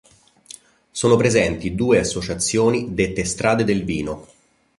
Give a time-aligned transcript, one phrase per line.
[0.89, 4.25] Sono presenti due associazioni dette strade del vino.